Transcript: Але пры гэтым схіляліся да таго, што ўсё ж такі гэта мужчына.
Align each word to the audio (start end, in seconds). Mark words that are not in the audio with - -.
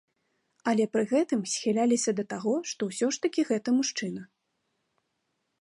Але 0.71 0.87
пры 0.95 1.03
гэтым 1.11 1.43
схіляліся 1.51 2.11
да 2.21 2.27
таго, 2.33 2.55
што 2.73 2.81
ўсё 2.89 3.07
ж 3.13 3.25
такі 3.27 3.41
гэта 3.53 3.69
мужчына. 3.79 4.21